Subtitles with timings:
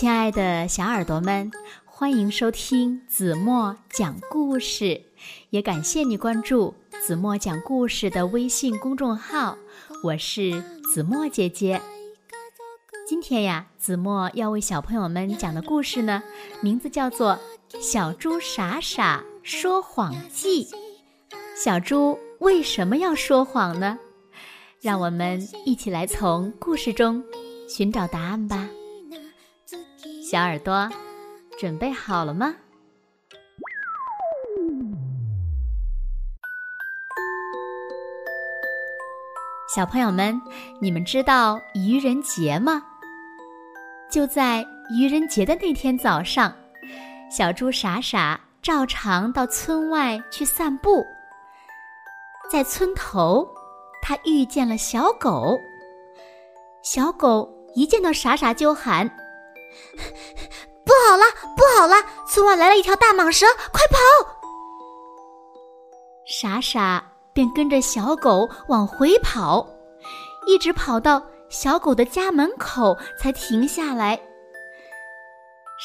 [0.00, 1.50] 亲爱的小耳朵们，
[1.84, 5.02] 欢迎收听子墨讲故事，
[5.50, 6.74] 也感谢你关注
[7.06, 9.58] 子墨讲故事的微信公众号。
[10.02, 10.58] 我是
[10.90, 11.82] 子墨姐姐。
[13.06, 16.22] 今天呀，子墨要为小朋友们讲的故事呢，
[16.62, 17.38] 名字叫做
[17.82, 20.64] 《小猪傻傻说谎记》。
[21.62, 23.98] 小猪为什么要说谎呢？
[24.80, 27.22] 让我们一起来从故事中
[27.68, 28.66] 寻找答案吧。
[30.30, 30.88] 小耳朵，
[31.58, 32.54] 准备好了吗？
[39.74, 40.40] 小朋友们，
[40.80, 42.80] 你们知道愚人节吗？
[44.08, 44.64] 就在
[44.96, 46.54] 愚人节的那天早上，
[47.28, 51.04] 小猪傻傻照常到村外去散步。
[52.48, 53.44] 在村头，
[54.00, 55.58] 他遇见了小狗。
[56.84, 59.10] 小狗一见到傻傻就喊。
[61.80, 61.96] 好了！
[62.26, 63.96] 村外来了一条大蟒蛇，快跑！
[66.26, 69.66] 傻傻便跟着小狗往回跑，
[70.46, 74.20] 一直跑到小狗的家门口才停下来。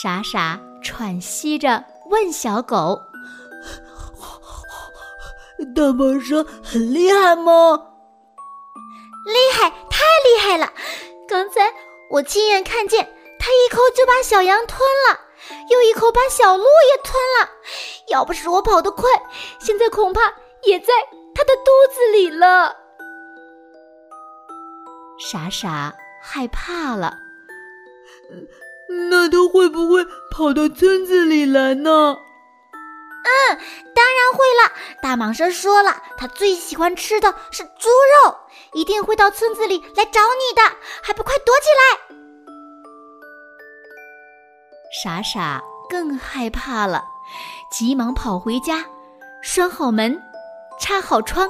[0.00, 2.96] 傻傻喘息着问小狗
[5.74, 7.74] ：“大蟒蛇很厉害吗
[9.26, 10.72] ？”“厉害，太厉害了！
[11.28, 11.74] 刚才
[12.12, 15.18] 我亲眼看见。”它一口就把小羊吞了，
[15.68, 17.50] 又一口把小鹿也吞了。
[18.08, 19.08] 要不是我跑得快，
[19.60, 20.20] 现在恐怕
[20.64, 20.92] 也在
[21.34, 22.76] 它的肚子里了。
[25.18, 27.14] 傻傻害怕了，
[29.10, 32.16] 那它会不会跑到村子里来呢？
[33.22, 33.58] 嗯，
[33.94, 34.72] 当然会了。
[35.02, 37.88] 大蟒蛇说了，它最喜欢吃的是猪
[38.24, 38.34] 肉，
[38.72, 40.62] 一定会到村子里来找你的。
[41.02, 42.19] 还不快躲起来！
[44.90, 47.04] 傻傻更害怕了，
[47.70, 48.84] 急忙跑回家，
[49.40, 50.20] 拴好门，
[50.80, 51.48] 插好窗，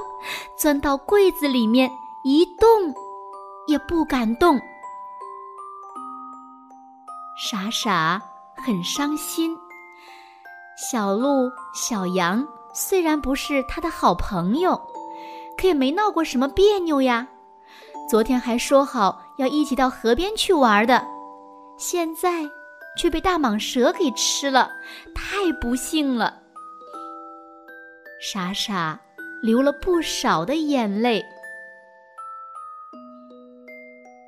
[0.59, 1.91] 钻到柜子里面，
[2.23, 2.69] 一动
[3.67, 4.61] 也不敢动。
[7.35, 8.21] 傻傻
[8.55, 9.57] 很伤心。
[10.77, 14.79] 小鹿、小羊虽然不是他的好朋友，
[15.57, 17.27] 可也没闹过什么别扭呀。
[18.11, 21.07] 昨天还说好要一起到河边去玩的，
[21.79, 22.45] 现在。
[22.97, 24.71] 却被大蟒蛇给吃了，
[25.15, 26.41] 太不幸了。
[28.21, 29.01] 傻傻
[29.43, 31.25] 流了不少的眼泪。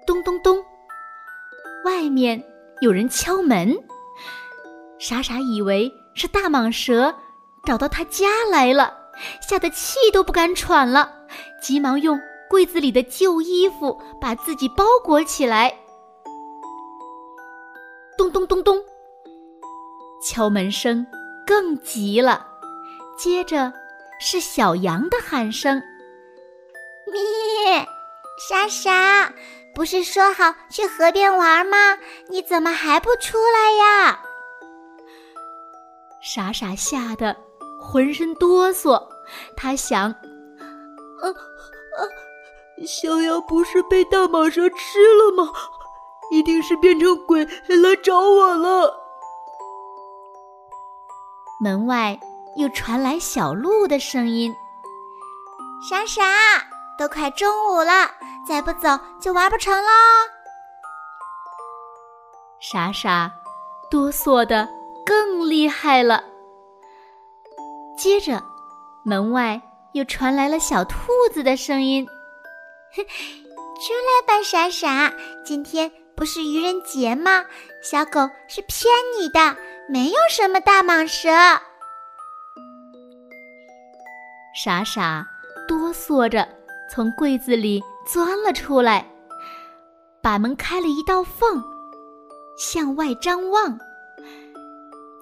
[0.07, 0.57] 咚咚咚，
[1.85, 2.43] 外面
[2.81, 3.77] 有人敲门。
[4.99, 7.15] 傻傻以为是大蟒蛇
[7.65, 8.97] 找到他家来了，
[9.41, 11.27] 吓得气都不敢喘了，
[11.61, 12.19] 急忙用
[12.49, 15.82] 柜子里的旧衣服把自己包裹起来。
[18.17, 18.79] 咚咚咚咚，
[20.23, 21.07] 敲门声
[21.47, 22.47] 更急了。
[23.19, 23.73] 接着
[24.21, 25.83] 是小羊的喊声
[27.13, 27.87] ：“咪，
[28.49, 29.33] 莎莎，
[29.75, 31.99] 不是说好去河边玩吗？
[32.29, 34.21] 你怎么还不出来呀？”
[36.23, 37.37] 傻傻吓得
[37.81, 39.03] 浑身哆嗦。
[39.57, 40.05] 他想
[41.21, 42.01] ：“啊啊，
[42.87, 45.53] 小羊不是被大蟒蛇吃了吗？”
[46.33, 48.99] 一定是变成鬼来找我了。
[51.61, 52.19] 门外
[52.57, 54.53] 又传来小鹿的声音
[55.87, 56.23] ：“傻傻，
[56.99, 58.11] 都快中午了，
[58.49, 59.91] 再不走就玩不成了。”
[62.61, 63.31] 傻傻
[63.91, 64.67] 哆嗦的
[65.05, 66.25] 更厉害了。
[67.97, 68.43] 接着，
[69.05, 69.61] 门外
[69.93, 70.97] 又传来了小兔
[71.33, 72.07] 子的声音
[72.97, 75.13] ：“出来吧，傻傻，
[75.45, 77.45] 今天。”不是愚人节吗？
[77.83, 78.87] 小狗是骗
[79.19, 79.57] 你的，
[79.89, 81.29] 没有什么大蟒蛇。
[84.55, 85.27] 傻傻
[85.67, 86.49] 哆嗦着
[86.89, 89.05] 从柜子里钻了出来，
[90.23, 91.61] 把门开了一道缝，
[92.57, 93.77] 向外张望，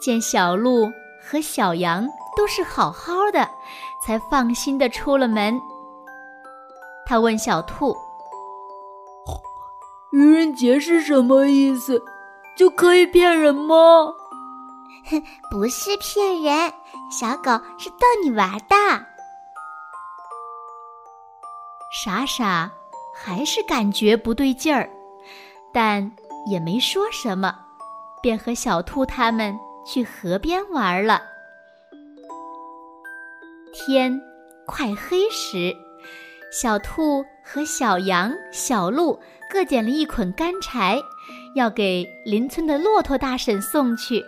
[0.02, 0.86] 见小鹿
[1.19, 3.48] 和小羊都是好好的，
[4.04, 5.58] 才放心的出了门。
[7.06, 7.96] 他问小兔。
[10.12, 12.02] 愚人节是什么意思？
[12.56, 14.12] 就可以骗人吗？
[15.10, 16.72] 哼， 不是骗人，
[17.10, 19.06] 小狗是逗你玩的。
[22.04, 22.70] 傻傻
[23.14, 24.88] 还是感觉不对劲儿，
[25.72, 26.10] 但
[26.46, 27.56] 也没说什么，
[28.22, 31.22] 便和小兔他们去河边玩了。
[33.72, 34.20] 天
[34.66, 35.74] 快黑时，
[36.50, 39.19] 小兔和小羊、小鹿
[39.49, 41.00] 各捡了一捆干柴，
[41.55, 44.25] 要给邻村的骆驼大婶送去。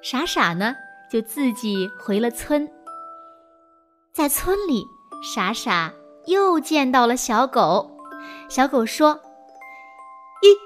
[0.00, 0.76] 傻傻呢，
[1.10, 2.68] 就自己回了村。
[4.12, 4.86] 在村里，
[5.22, 5.92] 傻傻
[6.26, 7.90] 又见到了小狗。
[8.48, 9.20] 小狗说
[10.40, 10.56] ：“咦，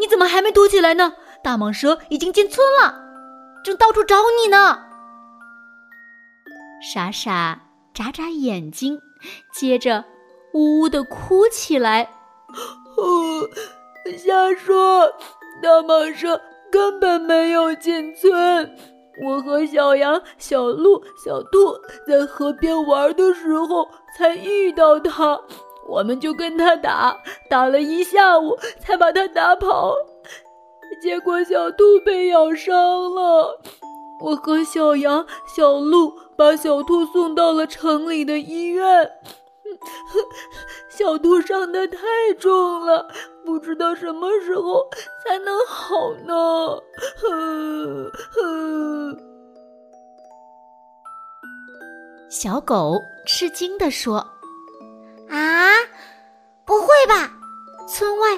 [0.00, 1.12] 你怎么还没躲起来呢？
[1.42, 2.98] 大蟒蛇已经进村了，
[3.62, 4.86] 正到处找你呢。”
[6.82, 7.60] 傻傻
[7.92, 8.98] 眨眨眼睛，
[9.52, 10.04] 接着
[10.52, 12.02] 呜呜的哭起来。
[12.96, 13.48] 哦，
[14.16, 15.12] 瞎说！
[15.62, 16.40] 大蟒蛇
[16.70, 18.74] 根本没有进村。
[19.22, 23.86] 我和小羊、小鹿、小兔在河边玩的时候
[24.16, 25.38] 才遇到它，
[25.86, 27.14] 我们就跟它打，
[27.50, 29.94] 打了一下午才把它打跑。
[31.02, 32.74] 结果小兔被咬伤
[33.14, 33.60] 了，
[34.20, 39.10] 我和小羊、小鹿把小兔送到了城里的医院。
[40.90, 41.98] 小兔伤的太
[42.38, 43.08] 重了，
[43.44, 44.86] 不知道什么时候
[45.24, 46.80] 才能好呢。
[52.28, 54.18] 小狗吃惊地说
[55.30, 55.72] ：“啊，
[56.64, 57.30] 不会吧？
[57.88, 58.28] 村外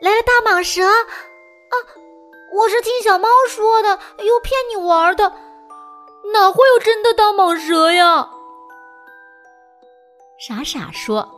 [0.00, 0.82] 来了大蟒蛇？
[0.84, 1.74] 啊，
[2.56, 5.30] 我是听小猫说的，又骗你玩的，
[6.32, 8.30] 哪会有真的大蟒蛇呀？”
[10.40, 11.28] 傻傻说：“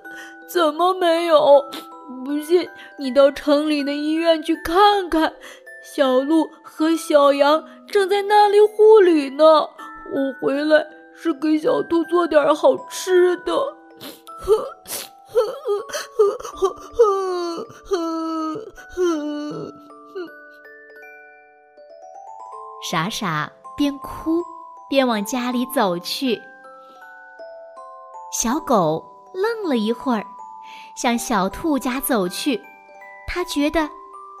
[0.48, 1.62] 怎么没有？
[2.24, 2.68] 不信
[2.98, 5.34] 你到城里的医院去看看。
[5.82, 9.44] 小鹿和小羊正在那里护理呢。
[9.44, 13.52] 我回来是给小兔做点好吃的。”
[14.40, 14.56] 呵
[15.28, 15.38] 呵呵
[16.54, 16.68] 呵
[17.84, 18.04] 呵
[18.94, 19.72] 呵
[22.82, 24.42] 傻傻边哭
[24.88, 26.40] 边往家里走去。
[28.32, 30.24] 小狗愣了一会儿，
[30.94, 32.62] 向小兔家走去。
[33.26, 33.88] 他觉得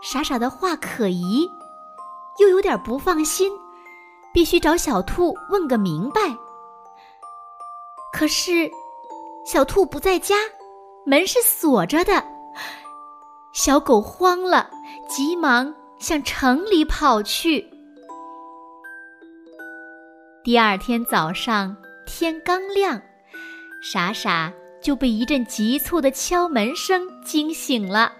[0.02, 1.48] 傻傻的话可疑，
[2.38, 3.50] 又有点不放心，
[4.32, 6.20] 必须找小兔问个明白。
[8.12, 8.70] 可是
[9.44, 10.36] 小兔不在家，
[11.04, 12.24] 门是锁着的。
[13.52, 14.70] 小狗慌了，
[15.08, 17.75] 急忙向城里跑去。
[20.46, 21.76] 第二天早上，
[22.06, 23.02] 天刚亮。
[23.82, 28.12] 傻傻就被一阵急促的敲门声惊醒了，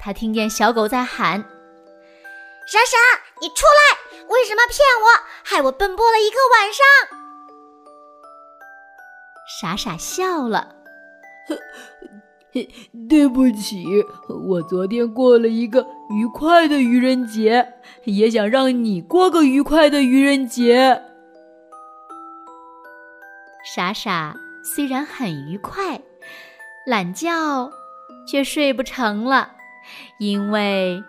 [0.00, 1.40] 他听见小狗在喊
[2.70, 2.96] ：“傻傻，
[3.40, 3.98] 你出来！
[4.28, 5.08] 为什么骗我，
[5.42, 6.86] 害我奔波了一个晚上？”
[9.60, 10.76] 傻傻笑了
[13.08, 13.84] ：“对不起，
[14.46, 17.74] 我昨天过了一个愉快的愚人节，
[18.04, 21.02] 也想让你过个愉快的愚人节。”
[23.72, 24.34] 傻傻。
[24.64, 26.00] 虽然很愉快，
[26.84, 27.70] 懒觉
[28.26, 29.52] 却睡不成了，
[30.18, 31.00] 因为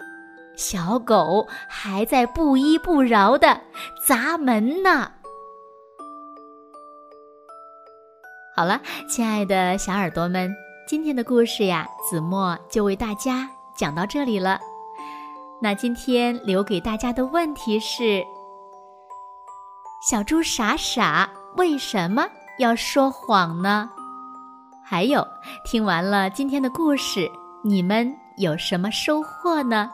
[0.55, 3.61] 小狗还在不依不饶的
[4.05, 5.11] 砸门呢。
[8.55, 8.79] 好了，
[9.09, 10.53] 亲爱的小耳朵们，
[10.87, 14.59] 今天的故事呀，子墨就为大家讲到这里了。
[15.59, 18.23] 那今天留给大家的问题是：
[20.07, 21.27] 小猪傻傻
[21.57, 22.23] 为什么？
[22.61, 23.89] 要说谎呢？
[24.85, 25.27] 还有，
[25.65, 27.27] 听完了今天的故事，
[27.63, 29.89] 你们有什么收获呢？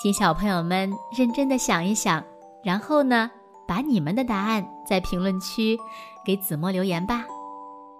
[0.00, 2.22] 请小朋友们认真的想一想，
[2.62, 3.28] 然后呢，
[3.66, 5.76] 把你们的答案在评论区
[6.24, 7.24] 给子墨留言吧，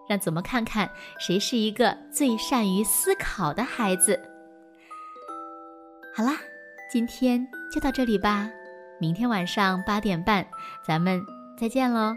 [0.06, 4.16] 让子墨看看谁是一个最善于思考的孩子。
[6.14, 6.36] 好啦，
[6.92, 8.48] 今天就到这里吧，
[9.00, 10.46] 明天晚上八点半，
[10.86, 11.20] 咱们
[11.58, 12.16] 再见喽。